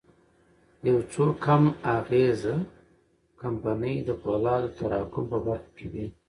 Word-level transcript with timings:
يو 0.87 0.97
څو 1.11 1.23
کم 1.45 1.63
اغېزه 1.95 2.55
کمپنۍ 3.41 3.95
د 4.07 4.09
پولادو 4.21 4.67
د 4.71 4.73
تراکم 4.77 5.23
په 5.31 5.37
برخه 5.45 5.69
کې 5.77 5.85
وې. 5.91 6.05